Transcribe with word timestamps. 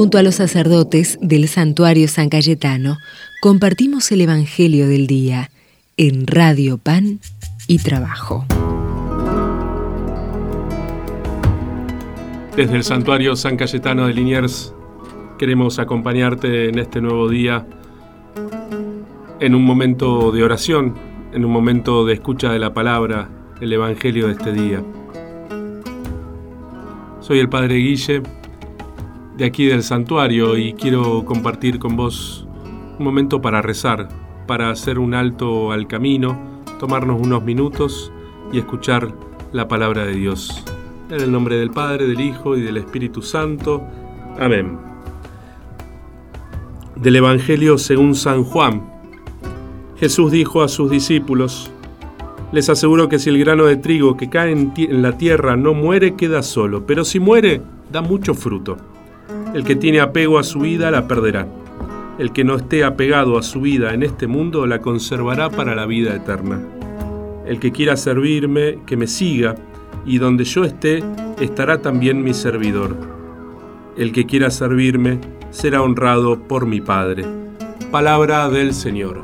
Junto 0.00 0.16
a 0.16 0.22
los 0.22 0.36
sacerdotes 0.36 1.18
del 1.20 1.46
santuario 1.46 2.08
San 2.08 2.30
Cayetano, 2.30 2.96
compartimos 3.42 4.10
el 4.12 4.22
Evangelio 4.22 4.88
del 4.88 5.06
Día 5.06 5.50
en 5.98 6.26
Radio 6.26 6.78
Pan 6.78 7.20
y 7.66 7.80
Trabajo. 7.80 8.46
Desde 12.56 12.76
el 12.76 12.82
santuario 12.82 13.36
San 13.36 13.58
Cayetano 13.58 14.06
de 14.06 14.14
Liniers 14.14 14.72
queremos 15.38 15.78
acompañarte 15.78 16.70
en 16.70 16.78
este 16.78 17.02
nuevo 17.02 17.28
día 17.28 17.66
en 19.38 19.54
un 19.54 19.64
momento 19.64 20.32
de 20.32 20.42
oración, 20.42 20.94
en 21.34 21.44
un 21.44 21.52
momento 21.52 22.06
de 22.06 22.14
escucha 22.14 22.50
de 22.50 22.58
la 22.58 22.72
palabra, 22.72 23.28
el 23.60 23.70
Evangelio 23.70 24.28
de 24.28 24.32
este 24.32 24.54
día. 24.54 24.82
Soy 27.20 27.38
el 27.38 27.50
Padre 27.50 27.74
Guille 27.74 28.22
de 29.40 29.46
aquí 29.46 29.64
del 29.64 29.82
santuario 29.82 30.58
y 30.58 30.74
quiero 30.74 31.24
compartir 31.24 31.78
con 31.78 31.96
vos 31.96 32.46
un 32.98 33.02
momento 33.06 33.40
para 33.40 33.62
rezar, 33.62 34.06
para 34.46 34.68
hacer 34.68 34.98
un 34.98 35.14
alto 35.14 35.72
al 35.72 35.86
camino, 35.86 36.38
tomarnos 36.78 37.18
unos 37.18 37.42
minutos 37.42 38.12
y 38.52 38.58
escuchar 38.58 39.14
la 39.52 39.66
palabra 39.66 40.04
de 40.04 40.12
Dios. 40.12 40.62
En 41.08 41.22
el 41.22 41.32
nombre 41.32 41.56
del 41.56 41.70
Padre, 41.70 42.06
del 42.06 42.20
Hijo 42.20 42.54
y 42.54 42.60
del 42.60 42.76
Espíritu 42.76 43.22
Santo. 43.22 43.82
Amén. 44.38 44.76
Del 46.96 47.16
Evangelio 47.16 47.78
según 47.78 48.14
San 48.16 48.44
Juan. 48.44 48.92
Jesús 49.96 50.32
dijo 50.32 50.62
a 50.62 50.68
sus 50.68 50.90
discípulos, 50.90 51.72
les 52.52 52.68
aseguro 52.68 53.08
que 53.08 53.18
si 53.18 53.30
el 53.30 53.38
grano 53.38 53.64
de 53.64 53.78
trigo 53.78 54.18
que 54.18 54.28
cae 54.28 54.52
en, 54.52 55.00
la 55.00 55.16
tierra 55.16 55.56
no 55.56 55.72
muere, 55.72 56.14
queda 56.14 56.42
solo, 56.42 56.84
pero 56.84 57.06
si 57.06 57.20
muere, 57.20 57.62
da 57.90 58.02
mucho 58.02 58.34
fruto. 58.34 58.89
El 59.54 59.64
que 59.64 59.76
tiene 59.76 60.00
apego 60.00 60.38
a 60.38 60.44
su 60.44 60.60
vida 60.60 60.90
la 60.90 61.08
perderá. 61.08 61.46
El 62.18 62.32
que 62.32 62.44
no 62.44 62.56
esté 62.56 62.84
apegado 62.84 63.38
a 63.38 63.42
su 63.42 63.60
vida 63.60 63.94
en 63.94 64.02
este 64.02 64.26
mundo 64.26 64.66
la 64.66 64.80
conservará 64.80 65.50
para 65.50 65.74
la 65.74 65.86
vida 65.86 66.14
eterna. 66.14 66.60
El 67.46 67.58
que 67.58 67.72
quiera 67.72 67.96
servirme, 67.96 68.78
que 68.86 68.96
me 68.96 69.06
siga, 69.06 69.56
y 70.06 70.18
donde 70.18 70.44
yo 70.44 70.64
esté, 70.64 71.02
estará 71.40 71.82
también 71.82 72.22
mi 72.22 72.34
servidor. 72.34 72.96
El 73.96 74.12
que 74.12 74.26
quiera 74.26 74.50
servirme, 74.50 75.18
será 75.50 75.82
honrado 75.82 76.38
por 76.40 76.66
mi 76.66 76.80
Padre. 76.80 77.24
Palabra 77.90 78.48
del 78.48 78.72
Señor. 78.72 79.22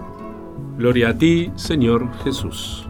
Gloria 0.77 1.11
a 1.11 1.19
ti, 1.19 1.51
Señor 1.55 2.09
Jesús. 2.25 2.89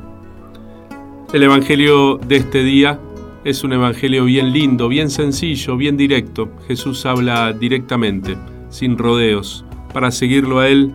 El 1.33 1.43
Evangelio 1.43 2.17
de 2.17 2.37
este 2.37 2.63
día 2.63 2.99
es 3.47 3.63
un 3.63 3.73
Evangelio 3.73 4.25
bien 4.25 4.53
lindo, 4.53 4.89
bien 4.89 5.09
sencillo, 5.09 5.77
bien 5.77 5.97
directo. 5.97 6.51
Jesús 6.67 7.07
habla 7.07 7.53
directamente, 7.53 8.37
sin 8.71 8.99
rodeos. 8.99 9.65
Para 9.95 10.11
seguirlo 10.11 10.59
a 10.59 10.69
Él, 10.69 10.93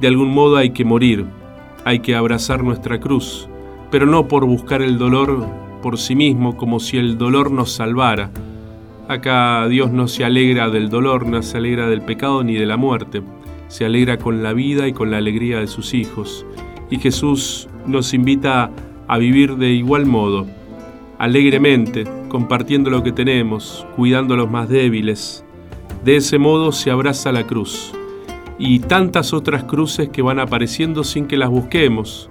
de 0.00 0.08
algún 0.08 0.34
modo 0.34 0.56
hay 0.56 0.70
que 0.70 0.84
morir, 0.84 1.26
hay 1.84 2.00
que 2.00 2.16
abrazar 2.16 2.64
nuestra 2.64 2.98
cruz, 2.98 3.48
pero 3.88 4.04
no 4.04 4.26
por 4.26 4.44
buscar 4.46 4.82
el 4.82 4.98
dolor 4.98 5.46
por 5.80 5.96
sí 5.96 6.16
mismo 6.16 6.56
como 6.56 6.80
si 6.80 6.98
el 6.98 7.18
dolor 7.18 7.52
nos 7.52 7.70
salvara. 7.70 8.32
Acá 9.06 9.68
Dios 9.68 9.92
no 9.92 10.08
se 10.08 10.24
alegra 10.24 10.68
del 10.70 10.88
dolor, 10.88 11.24
no 11.24 11.40
se 11.40 11.58
alegra 11.58 11.86
del 11.88 12.02
pecado 12.02 12.42
ni 12.42 12.54
de 12.54 12.66
la 12.66 12.76
muerte, 12.76 13.22
se 13.68 13.84
alegra 13.84 14.18
con 14.18 14.42
la 14.42 14.54
vida 14.54 14.88
y 14.88 14.92
con 14.92 15.12
la 15.12 15.18
alegría 15.18 15.60
de 15.60 15.68
sus 15.68 15.94
hijos. 15.94 16.44
Y 16.90 16.98
Jesús 16.98 17.68
nos 17.86 18.12
invita 18.12 18.72
a 19.06 19.18
vivir 19.18 19.54
de 19.54 19.70
igual 19.70 20.04
modo, 20.04 20.48
alegremente, 21.18 22.04
compartiendo 22.28 22.90
lo 22.90 23.02
que 23.02 23.12
tenemos, 23.12 23.86
cuidando 23.96 24.34
a 24.34 24.36
los 24.36 24.50
más 24.50 24.68
débiles. 24.68 25.44
De 26.04 26.16
ese 26.16 26.38
modo 26.38 26.72
se 26.72 26.90
abraza 26.90 27.32
la 27.32 27.46
cruz 27.46 27.92
y 28.58 28.80
tantas 28.80 29.32
otras 29.32 29.64
cruces 29.64 30.08
que 30.08 30.22
van 30.22 30.38
apareciendo 30.38 31.04
sin 31.04 31.26
que 31.26 31.36
las 31.36 31.50
busquemos. 31.50 32.30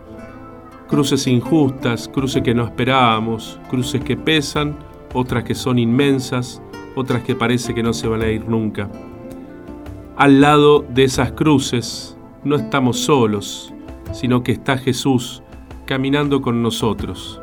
Cruces 0.87 1.27
injustas, 1.27 2.07
cruces 2.07 2.43
que 2.43 2.53
no 2.53 2.63
esperábamos, 2.63 3.59
cruces 3.69 4.03
que 4.03 4.15
pesan, 4.15 4.77
otras 5.13 5.43
que 5.43 5.55
son 5.55 5.79
inmensas, 5.79 6.61
otras 6.95 7.23
que 7.23 7.35
parece 7.35 7.73
que 7.73 7.83
no 7.83 7.93
se 7.93 8.07
van 8.07 8.21
a 8.21 8.27
ir 8.29 8.47
nunca. 8.47 8.89
Al 10.15 10.41
lado 10.41 10.85
de 10.87 11.03
esas 11.03 11.31
cruces 11.31 12.17
no 12.43 12.55
estamos 12.55 12.99
solos, 12.99 13.73
sino 14.13 14.43
que 14.43 14.53
está 14.53 14.77
Jesús 14.77 15.43
caminando 15.85 16.41
con 16.41 16.61
nosotros. 16.61 17.41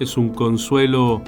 Es 0.00 0.16
un 0.16 0.30
consuelo 0.30 1.22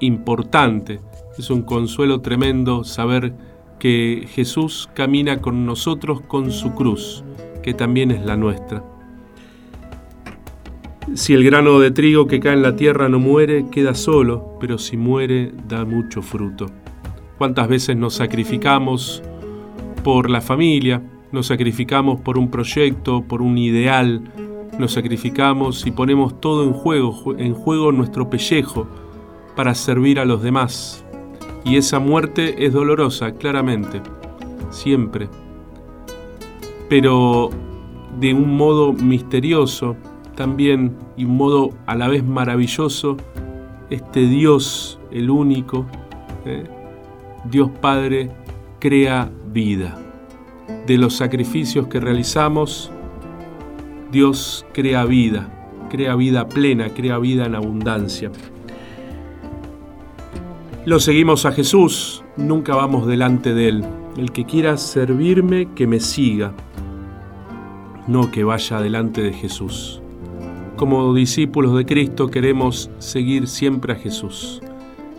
importante, 0.00 1.00
es 1.38 1.50
un 1.50 1.62
consuelo 1.62 2.20
tremendo 2.20 2.84
saber 2.84 3.34
que 3.78 4.26
Jesús 4.28 4.88
camina 4.94 5.40
con 5.40 5.66
nosotros 5.66 6.20
con 6.20 6.50
su 6.52 6.74
cruz, 6.74 7.24
que 7.62 7.74
también 7.74 8.10
es 8.10 8.24
la 8.24 8.36
nuestra. 8.36 8.84
Si 11.14 11.32
el 11.32 11.44
grano 11.44 11.78
de 11.80 11.90
trigo 11.90 12.26
que 12.26 12.40
cae 12.40 12.54
en 12.54 12.62
la 12.62 12.76
tierra 12.76 13.08
no 13.08 13.18
muere, 13.18 13.66
queda 13.70 13.94
solo, 13.94 14.56
pero 14.60 14.78
si 14.78 14.96
muere, 14.96 15.52
da 15.68 15.84
mucho 15.84 16.22
fruto. 16.22 16.66
¿Cuántas 17.38 17.68
veces 17.68 17.96
nos 17.96 18.14
sacrificamos 18.14 19.22
por 20.02 20.30
la 20.30 20.40
familia? 20.40 21.02
Nos 21.30 21.48
sacrificamos 21.48 22.20
por 22.20 22.38
un 22.38 22.50
proyecto, 22.50 23.22
por 23.22 23.42
un 23.42 23.58
ideal, 23.58 24.22
nos 24.78 24.92
sacrificamos 24.92 25.86
y 25.86 25.90
ponemos 25.90 26.40
todo 26.40 26.64
en 26.64 26.72
juego, 26.72 27.34
en 27.36 27.54
juego 27.54 27.92
nuestro 27.92 28.28
pellejo 28.28 28.86
para 29.56 29.74
servir 29.74 30.18
a 30.18 30.24
los 30.24 30.42
demás. 30.42 31.04
Y 31.64 31.76
esa 31.76 31.98
muerte 31.98 32.66
es 32.66 32.72
dolorosa, 32.72 33.32
claramente, 33.32 34.02
siempre. 34.70 35.28
Pero 36.88 37.50
de 38.18 38.34
un 38.34 38.56
modo 38.56 38.92
misterioso, 38.92 39.96
también 40.34 40.96
y 41.16 41.24
un 41.24 41.36
modo 41.36 41.70
a 41.86 41.94
la 41.94 42.08
vez 42.08 42.24
maravilloso, 42.24 43.16
este 43.90 44.20
Dios, 44.26 44.98
el 45.10 45.30
único, 45.30 45.86
¿eh? 46.44 46.64
Dios 47.50 47.70
Padre, 47.80 48.30
crea 48.78 49.30
vida. 49.52 49.98
De 50.86 50.98
los 50.98 51.14
sacrificios 51.14 51.86
que 51.88 52.00
realizamos, 52.00 52.90
Dios 54.14 54.64
crea 54.72 55.04
vida, 55.04 55.48
crea 55.90 56.14
vida 56.14 56.48
plena, 56.48 56.90
crea 56.90 57.18
vida 57.18 57.46
en 57.46 57.56
abundancia. 57.56 58.30
Lo 60.86 61.00
seguimos 61.00 61.44
a 61.46 61.50
Jesús, 61.50 62.22
nunca 62.36 62.76
vamos 62.76 63.08
delante 63.08 63.54
de 63.54 63.68
Él. 63.68 63.84
El 64.16 64.30
que 64.30 64.44
quiera 64.44 64.76
servirme, 64.76 65.68
que 65.74 65.88
me 65.88 65.98
siga, 65.98 66.54
no 68.06 68.30
que 68.30 68.44
vaya 68.44 68.80
delante 68.80 69.20
de 69.20 69.32
Jesús. 69.32 70.00
Como 70.76 71.12
discípulos 71.12 71.76
de 71.76 71.84
Cristo 71.84 72.28
queremos 72.28 72.92
seguir 72.98 73.48
siempre 73.48 73.94
a 73.94 73.96
Jesús. 73.96 74.62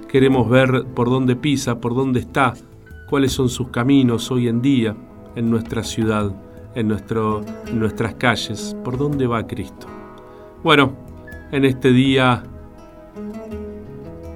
Queremos 0.07 0.50
ver 0.50 0.85
por 0.95 1.09
dónde 1.09 1.35
pisa, 1.35 1.81
por 1.81 1.95
dónde 1.95 2.22
está, 2.22 2.53
cuáles 3.09 3.34
son 3.34 3.50
sus 3.50 3.67
caminos 3.72 4.31
hoy 4.31 4.47
en 4.47 4.61
día 4.61 4.95
en 5.35 5.50
nuestra 5.50 5.84
ciudad 5.84 6.34
en, 6.75 6.87
nuestras 6.87 8.15
calles. 8.15 8.75
¿Por 8.83 8.97
dónde 8.97 9.27
va 9.27 9.47
Cristo? 9.47 9.87
Bueno, 10.63 10.93
en 11.51 11.65
este 11.65 11.91
día 11.91 12.43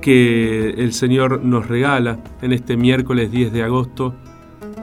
que 0.01 0.69
el 0.69 0.93
Señor 0.93 1.43
nos 1.43 1.67
regala, 1.67 2.19
en 2.41 2.53
este 2.53 2.77
miércoles 2.77 3.31
10 3.31 3.51
de 3.51 3.63
agosto, 3.63 4.15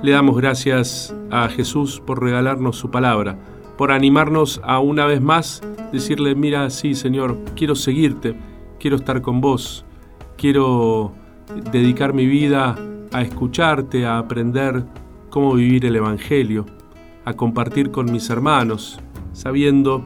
le 0.03 0.13
damos 0.13 0.37
gracias 0.37 1.15
a 1.31 1.49
Jesús 1.49 2.01
por 2.01 2.23
regalarnos 2.23 2.77
su 2.77 2.91
palabra, 2.91 3.39
por 3.79 3.91
animarnos 3.91 4.61
a 4.63 4.79
una 4.79 5.07
vez 5.07 5.23
más 5.23 5.63
decirle, 5.93 6.35
mira, 6.35 6.69
sí 6.71 6.95
Señor, 6.95 7.39
quiero 7.57 7.75
seguirte, 7.75 8.37
quiero 8.79 8.97
estar 8.97 9.23
con 9.23 9.41
vos, 9.41 9.87
quiero 10.37 11.13
dedicar 11.73 12.13
mi 12.13 12.27
vida 12.27 12.77
a 13.13 13.23
escucharte, 13.23 14.05
a 14.05 14.19
aprender 14.19 14.85
cómo 15.31 15.55
vivir 15.55 15.87
el 15.87 15.97
Evangelio, 15.97 16.67
a 17.27 17.35
compartir 17.35 17.91
con 17.91 18.11
mis 18.11 18.31
hermanos, 18.31 19.01
sabiendo 19.33 20.03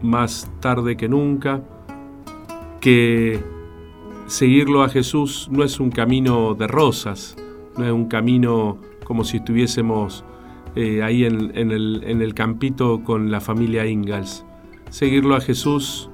más 0.00 0.50
tarde 0.58 0.96
que 0.96 1.06
nunca 1.06 1.62
que 2.80 3.44
seguirlo 4.26 4.82
a 4.82 4.88
Jesús 4.88 5.48
no 5.52 5.62
es 5.62 5.78
un 5.78 5.90
camino 5.90 6.54
de 6.54 6.66
rosas, 6.66 7.36
no 7.76 7.84
es 7.84 7.92
un 7.92 8.06
camino 8.06 8.78
como 9.04 9.22
si 9.22 9.36
estuviésemos 9.36 10.24
eh, 10.76 11.02
ahí 11.02 11.26
en, 11.26 11.52
el, 11.54 12.04
en, 12.04 12.22
el, 12.22 12.32
campito 12.32 13.04
con 13.04 13.30
la 13.30 13.42
familia 13.42 13.84
Ingalls. 13.84 14.46
Seguirlo 14.88 15.36
a 15.36 15.42
Jesús 15.42 16.08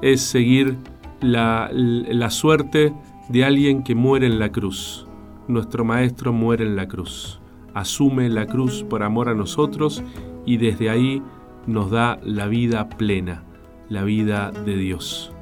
es 0.00 0.20
seguir 0.20 0.76
la, 1.20 1.70
la 1.72 2.30
suerte 2.30 2.94
de 3.28 3.44
alguien 3.44 3.82
que 3.82 3.96
muere 3.96 4.26
en 4.26 4.38
la 4.38 4.52
cruz. 4.52 5.08
Nuestro 5.48 5.84
Maestro 5.84 6.32
muere 6.32 6.64
en 6.64 6.76
la 6.76 6.86
cruz 6.86 7.41
asume 7.74 8.28
la 8.28 8.46
cruz 8.46 8.84
por 8.84 9.02
amor 9.02 9.28
a 9.28 9.34
nosotros 9.34 10.02
y 10.46 10.56
desde 10.56 10.90
ahí 10.90 11.22
nos 11.66 11.90
da 11.90 12.18
la 12.24 12.46
vida 12.46 12.88
plena, 12.88 13.44
la 13.88 14.04
vida 14.04 14.50
de 14.50 14.76
Dios. 14.76 15.32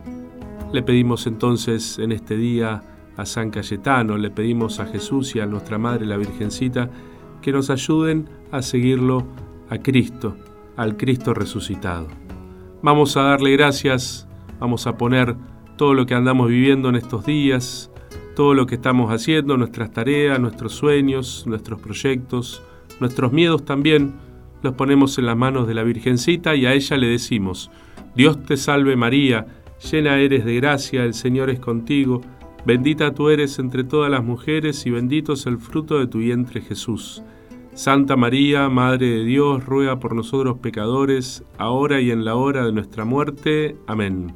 Le 0.73 0.83
pedimos 0.83 1.27
entonces 1.27 1.99
en 1.99 2.13
este 2.13 2.37
día 2.37 2.83
a 3.17 3.27
San 3.27 3.51
Cayetano, 3.51 4.17
le 4.17 4.31
pedimos 4.31 4.81
a 4.81 4.87
Jesús 4.87 5.35
y 5.35 5.41
a 5.41 5.47
nuestra 5.47 5.79
Madre 5.79 6.07
la 6.07 6.17
Virgencita 6.17 6.91
que 7.43 7.53
nos 7.53 7.71
ayuden 7.71 8.29
a 8.53 8.63
seguirlo 8.63 9.27
a 9.69 9.79
Cristo, 9.79 10.37
al 10.77 10.97
Cristo 10.97 11.35
resucitado. 11.35 12.07
Vamos 12.83 13.17
a 13.17 13.23
darle 13.23 13.53
gracias, 13.53 14.29
vamos 14.59 14.87
a 14.87 14.97
poner 14.97 15.37
todo 15.77 15.95
lo 15.95 16.07
que 16.07 16.15
andamos 16.15 16.49
viviendo 16.49 16.89
en 16.89 16.97
estos 16.97 17.27
días, 17.27 17.91
todo 18.35 18.55
lo 18.55 18.67
que 18.67 18.77
estamos 18.77 19.13
haciendo, 19.13 19.57
nuestras 19.57 19.93
tareas, 19.93 20.41
nuestros 20.41 20.73
sueños, 20.73 21.45
nuestros 21.47 21.81
proyectos, 21.81 22.63
nuestros 23.01 23.33
miedos 23.33 23.65
también, 23.65 24.15
los 24.63 24.75
ponemos 24.75 25.19
en 25.19 25.27
las 25.27 25.37
manos 25.37 25.67
de 25.67 25.75
la 25.75 25.83
Virgencita 25.83 26.55
y 26.55 26.67
a 26.67 26.75
ella 26.75 26.97
le 26.97 27.07
decimos, 27.07 27.71
Dios 28.15 28.43
te 28.43 28.57
salve 28.57 28.97
María, 28.97 29.47
llena 29.91 30.19
eres 30.19 30.45
de 30.45 30.57
gracia, 30.57 31.05
el 31.05 31.15
Señor 31.15 31.51
es 31.51 31.61
contigo, 31.61 32.21
bendita 32.67 33.15
tú 33.15 33.31
eres 33.31 33.59
entre 33.59 33.85
todas 33.85 34.11
las 34.11 34.23
mujeres 34.23 34.85
y 34.87 34.91
bendito 34.91 35.33
es 35.33 35.47
el 35.47 35.59
fruto 35.59 35.99
de 35.99 36.07
tu 36.07 36.19
vientre 36.19 36.61
Jesús. 36.61 37.23
Santa 37.73 38.17
María, 38.17 38.69
Madre 38.69 39.07
de 39.07 39.25
Dios, 39.25 39.65
ruega 39.65 40.01
por 40.01 40.15
nosotros 40.15 40.59
pecadores, 40.59 41.45
ahora 41.57 42.01
y 42.01 42.11
en 42.11 42.25
la 42.25 42.35
hora 42.35 42.65
de 42.65 42.73
nuestra 42.73 43.05
muerte. 43.05 43.77
Amén. 43.87 44.35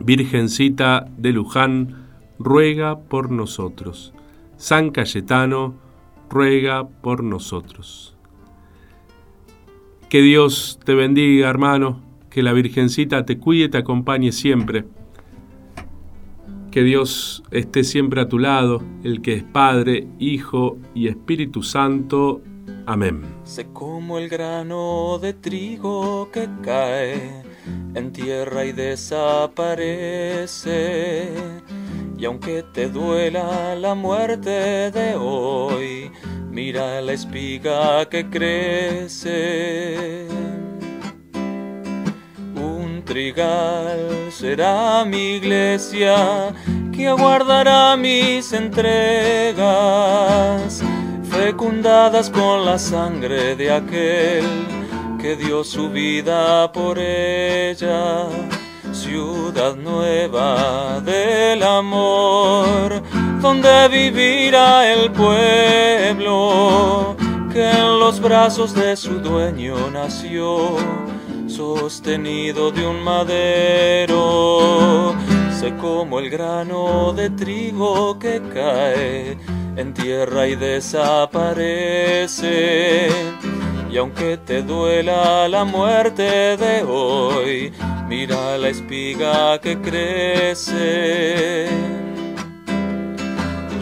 Virgencita 0.00 1.06
de 1.16 1.32
Luján, 1.32 2.09
ruega 2.40 2.98
por 2.98 3.30
nosotros. 3.30 4.12
San 4.56 4.90
Cayetano, 4.90 5.74
ruega 6.30 6.88
por 6.88 7.22
nosotros. 7.22 8.16
Que 10.08 10.22
Dios 10.22 10.80
te 10.84 10.94
bendiga, 10.94 11.50
hermano, 11.50 12.00
que 12.30 12.42
la 12.42 12.54
Virgencita 12.54 13.26
te 13.26 13.38
cuide 13.38 13.66
y 13.66 13.68
te 13.68 13.76
acompañe 13.78 14.32
siempre. 14.32 14.86
Que 16.70 16.82
Dios 16.82 17.42
esté 17.50 17.84
siempre 17.84 18.22
a 18.22 18.28
tu 18.28 18.38
lado, 18.38 18.82
el 19.04 19.20
que 19.20 19.34
es 19.34 19.42
Padre, 19.42 20.08
Hijo 20.18 20.78
y 20.94 21.08
Espíritu 21.08 21.62
Santo. 21.62 22.40
Amén. 22.86 23.20
Sé 23.44 23.66
como 23.72 24.16
el 24.18 24.30
grano 24.30 25.18
de 25.18 25.34
trigo 25.34 26.30
que 26.32 26.48
cae 26.62 27.42
en 27.94 28.12
tierra 28.12 28.64
y 28.64 28.72
desaparece. 28.72 31.28
Y 32.20 32.26
aunque 32.26 32.62
te 32.62 32.88
duela 32.90 33.74
la 33.76 33.94
muerte 33.94 34.90
de 34.90 35.16
hoy, 35.16 36.12
mira 36.50 37.00
la 37.00 37.14
espiga 37.14 38.06
que 38.10 38.28
crece. 38.28 40.26
Un 42.54 43.02
trigal 43.06 44.28
será 44.30 45.02
mi 45.06 45.36
iglesia 45.36 46.52
que 46.94 47.08
aguardará 47.08 47.96
mis 47.96 48.52
entregas, 48.52 49.64
fecundadas 51.30 52.28
con 52.28 52.66
la 52.66 52.78
sangre 52.78 53.56
de 53.56 53.72
aquel 53.72 54.44
que 55.18 55.36
dio 55.36 55.64
su 55.64 55.88
vida 55.88 56.70
por 56.70 56.98
ella. 56.98 58.28
Ciudad 58.92 59.76
nueva 59.76 61.00
del 61.00 61.62
amor, 61.62 63.00
donde 63.40 63.88
vivirá 63.88 64.92
el 64.92 65.12
pueblo 65.12 67.16
que 67.52 67.70
en 67.70 68.00
los 68.00 68.18
brazos 68.20 68.74
de 68.74 68.96
su 68.96 69.20
dueño 69.20 69.76
nació, 69.92 70.76
sostenido 71.46 72.72
de 72.72 72.84
un 72.86 73.02
madero, 73.02 75.14
sé 75.52 75.76
como 75.76 76.18
el 76.18 76.28
grano 76.28 77.12
de 77.12 77.30
trigo 77.30 78.18
que 78.18 78.42
cae 78.52 79.38
en 79.76 79.94
tierra 79.94 80.48
y 80.48 80.56
desaparece 80.56 83.08
y 83.90 83.96
aunque 83.98 84.36
te 84.36 84.62
duela 84.62 85.48
la 85.48 85.64
muerte 85.64 86.56
de 86.56 86.84
hoy, 86.84 87.72
mira 88.08 88.56
la 88.56 88.68
espiga 88.68 89.58
que 89.60 89.80
crece. 89.80 91.66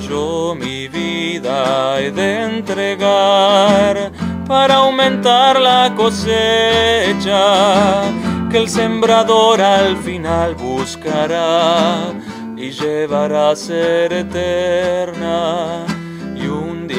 Yo 0.08 0.54
mi 0.58 0.88
vida 0.88 2.00
he 2.00 2.10
de 2.10 2.44
entregar 2.44 4.10
para 4.46 4.76
aumentar 4.76 5.60
la 5.60 5.92
cosecha 5.94 7.34
que 8.50 8.56
el 8.56 8.70
sembrador 8.70 9.60
al 9.60 9.98
final 9.98 10.54
buscará 10.54 12.14
y 12.56 12.70
llevará 12.70 13.50
a 13.50 13.56
ser 13.56 14.14
eterna 14.14 15.84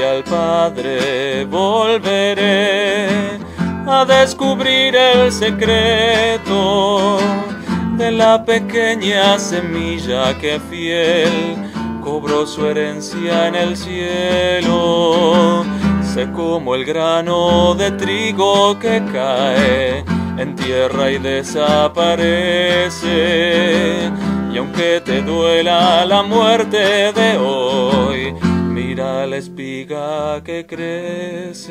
al 0.04 0.24
Padre 0.24 1.46
volveré 1.46 3.08
a 3.88 4.06
descubrir 4.06 4.96
el 4.96 5.32
secreto 5.32 7.18
de 7.98 8.12
la 8.12 8.46
pequeña 8.46 9.40
semilla 9.40 10.38
que 10.38 10.60
fiel 10.70 11.58
cobró 12.04 12.46
su 12.48 12.66
herencia 12.66 13.48
en 13.48 13.56
el 13.56 13.76
cielo. 13.76 15.66
Sé 16.02 16.32
como 16.32 16.76
el 16.76 16.86
grano 16.86 17.76
de 17.76 17.92
trigo 17.92 18.80
que 18.80 19.04
cae 19.12 20.06
en 20.38 20.56
tierra 20.56 21.12
y 21.12 21.18
desaparece. 21.20 24.10
Y 24.52 24.58
aunque 24.58 25.00
te 25.02 25.22
duela 25.22 26.04
la 26.06 26.24
muerte 26.24 27.14
de 27.14 27.38
hoy, 27.38 28.34
mira 29.00 29.26
la 29.26 29.38
espiga 29.38 30.44
que 30.44 30.66
crece. 30.66 31.70